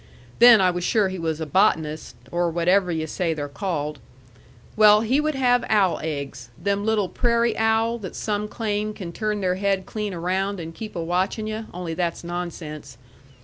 [0.39, 3.99] Then I was sure he was a botanist or whatever yu' say they're called.
[4.75, 9.41] Well, he would have owl eggs them little prairie owl that some claim can turn
[9.41, 12.97] their head clean around and keep a watchin' yu', only that's nonsense.